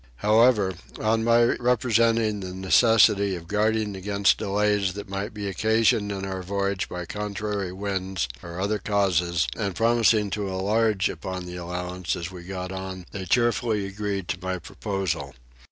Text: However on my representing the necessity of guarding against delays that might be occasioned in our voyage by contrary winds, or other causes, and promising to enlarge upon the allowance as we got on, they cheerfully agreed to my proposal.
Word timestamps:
However 0.15 0.73
on 0.99 1.23
my 1.23 1.43
representing 1.59 2.39
the 2.39 2.55
necessity 2.55 3.35
of 3.35 3.47
guarding 3.47 3.95
against 3.95 4.39
delays 4.39 4.93
that 4.93 5.07
might 5.11 5.31
be 5.31 5.47
occasioned 5.47 6.11
in 6.11 6.25
our 6.25 6.41
voyage 6.41 6.89
by 6.89 7.05
contrary 7.05 7.71
winds, 7.71 8.27
or 8.41 8.59
other 8.59 8.79
causes, 8.79 9.47
and 9.55 9.75
promising 9.75 10.31
to 10.31 10.47
enlarge 10.47 11.07
upon 11.07 11.45
the 11.45 11.57
allowance 11.57 12.15
as 12.15 12.31
we 12.31 12.41
got 12.41 12.71
on, 12.71 13.05
they 13.11 13.25
cheerfully 13.25 13.85
agreed 13.85 14.27
to 14.29 14.41
my 14.41 14.57
proposal. 14.57 15.35